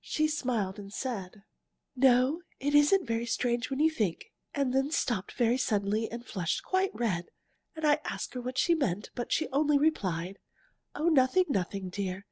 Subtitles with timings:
[0.00, 1.42] She smiled and said:
[1.96, 6.62] "'No, it isn't very strange when you think' and then stopped very suddenly and flushed
[6.62, 7.26] quite red.
[7.74, 10.38] And I asked her what she meant, but she only replied:
[10.94, 12.24] 'Oh, nothing, nothing, dear!